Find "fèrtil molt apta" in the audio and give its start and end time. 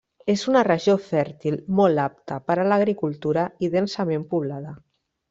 1.09-2.39